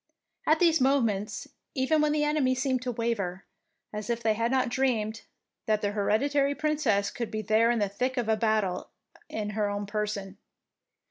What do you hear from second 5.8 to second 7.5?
their hereditary Princess could be